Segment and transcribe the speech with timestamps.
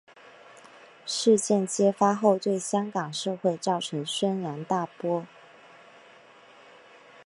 [1.05, 5.27] 事件揭发后对香港社会造成轩然大波。